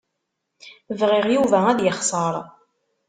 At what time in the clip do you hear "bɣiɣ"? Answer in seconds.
0.99-1.25